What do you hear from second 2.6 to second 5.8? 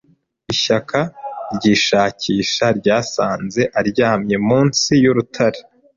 ryasanze aryamye munsi y’urutare.